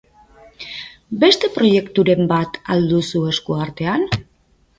Beste 1.23 1.49
proiekturen 1.57 2.31
bat 2.33 2.57
al 2.77 2.89
duzu 2.95 3.23
esku 3.35 3.59
artean? 3.69 4.09